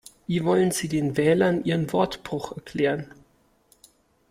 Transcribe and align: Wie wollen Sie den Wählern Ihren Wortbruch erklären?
Wie 0.25 0.43
wollen 0.45 0.71
Sie 0.71 0.87
den 0.87 1.15
Wählern 1.15 1.63
Ihren 1.63 1.93
Wortbruch 1.93 2.53
erklären? 2.57 3.13